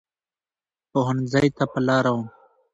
پوهنځۍ 0.91 1.47
ته 1.57 1.63
په 1.71 1.79
لاره 1.87 2.11
وم. 2.15 2.27